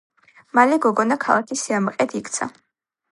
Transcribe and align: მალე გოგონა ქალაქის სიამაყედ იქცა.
მალე 0.59 0.79
გოგონა 0.85 1.17
ქალაქის 1.25 1.65
სიამაყედ 1.67 2.17
იქცა. 2.21 2.49